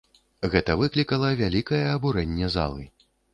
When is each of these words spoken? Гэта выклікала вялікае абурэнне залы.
Гэта 0.53 0.75
выклікала 0.79 1.29
вялікае 1.41 1.83
абурэнне 1.99 2.51
залы. 2.57 2.83